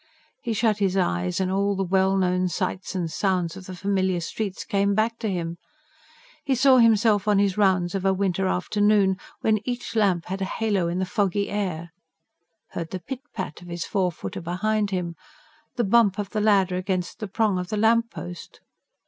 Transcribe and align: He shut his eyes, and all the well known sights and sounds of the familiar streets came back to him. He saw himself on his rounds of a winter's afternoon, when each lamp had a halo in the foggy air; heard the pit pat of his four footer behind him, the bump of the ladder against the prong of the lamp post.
He 0.41 0.53
shut 0.53 0.79
his 0.79 0.97
eyes, 0.97 1.39
and 1.39 1.51
all 1.51 1.75
the 1.75 1.83
well 1.83 2.17
known 2.17 2.47
sights 2.47 2.95
and 2.95 3.11
sounds 3.11 3.55
of 3.55 3.67
the 3.67 3.75
familiar 3.75 4.19
streets 4.19 4.65
came 4.65 4.95
back 4.95 5.19
to 5.19 5.29
him. 5.29 5.57
He 6.43 6.55
saw 6.55 6.77
himself 6.77 7.27
on 7.27 7.37
his 7.37 7.55
rounds 7.55 7.93
of 7.93 8.03
a 8.03 8.11
winter's 8.11 8.49
afternoon, 8.49 9.17
when 9.41 9.59
each 9.63 9.95
lamp 9.95 10.25
had 10.25 10.41
a 10.41 10.45
halo 10.45 10.87
in 10.87 10.97
the 10.97 11.05
foggy 11.05 11.51
air; 11.51 11.91
heard 12.69 12.89
the 12.89 12.99
pit 12.99 13.21
pat 13.35 13.61
of 13.61 13.67
his 13.67 13.85
four 13.85 14.11
footer 14.11 14.41
behind 14.41 14.89
him, 14.89 15.13
the 15.75 15.83
bump 15.83 16.17
of 16.17 16.31
the 16.31 16.41
ladder 16.41 16.77
against 16.77 17.19
the 17.19 17.27
prong 17.27 17.59
of 17.59 17.67
the 17.69 17.77
lamp 17.77 18.09
post. 18.09 18.59